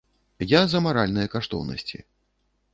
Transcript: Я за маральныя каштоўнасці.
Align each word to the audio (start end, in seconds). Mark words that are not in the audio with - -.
Я 0.51 0.61
за 0.71 0.81
маральныя 0.85 1.31
каштоўнасці. 1.37 2.05